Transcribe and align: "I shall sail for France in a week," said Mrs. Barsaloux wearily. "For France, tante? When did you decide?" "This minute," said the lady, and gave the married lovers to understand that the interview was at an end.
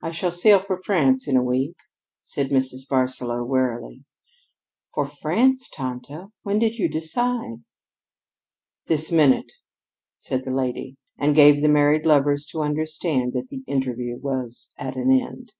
"I 0.00 0.10
shall 0.10 0.30
sail 0.30 0.58
for 0.58 0.80
France 0.80 1.28
in 1.28 1.36
a 1.36 1.42
week," 1.42 1.76
said 2.22 2.48
Mrs. 2.48 2.88
Barsaloux 2.88 3.44
wearily. 3.44 4.06
"For 4.94 5.04
France, 5.04 5.68
tante? 5.68 6.28
When 6.44 6.58
did 6.58 6.76
you 6.76 6.88
decide?" 6.88 7.58
"This 8.86 9.12
minute," 9.12 9.52
said 10.16 10.44
the 10.44 10.50
lady, 10.54 10.96
and 11.18 11.36
gave 11.36 11.60
the 11.60 11.68
married 11.68 12.06
lovers 12.06 12.46
to 12.52 12.62
understand 12.62 13.34
that 13.34 13.50
the 13.50 13.62
interview 13.66 14.16
was 14.16 14.72
at 14.78 14.96
an 14.96 15.12
end. 15.12 15.52